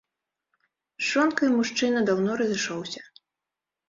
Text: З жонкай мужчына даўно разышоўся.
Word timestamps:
З 1.01 1.03
жонкай 1.09 1.49
мужчына 1.57 1.99
даўно 2.07 2.31
разышоўся. 2.41 3.01